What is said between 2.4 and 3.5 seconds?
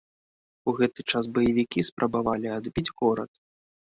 адбіць горад.